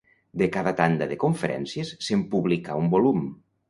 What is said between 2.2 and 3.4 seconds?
publicà un volum.